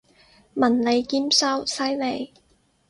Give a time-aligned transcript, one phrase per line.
[0.55, 2.33] 文理兼修，犀利！